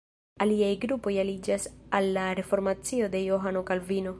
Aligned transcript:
Aliaj 0.43 0.69
grupoj 0.85 1.13
aliĝas 1.23 1.67
al 1.99 2.09
la 2.17 2.25
reformacio 2.41 3.11
de 3.17 3.25
Johano 3.29 3.63
Kalvino. 3.73 4.09